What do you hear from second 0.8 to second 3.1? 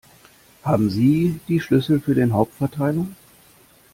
Sie die Schlüssel für den Hauptverteiler?